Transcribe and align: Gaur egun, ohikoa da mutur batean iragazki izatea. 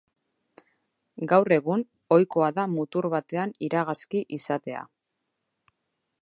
Gaur 1.33 1.53
egun, 1.57 1.83
ohikoa 2.17 2.47
da 2.55 2.65
mutur 2.71 3.09
batean 3.17 3.53
iragazki 3.69 4.23
izatea. 4.41 4.83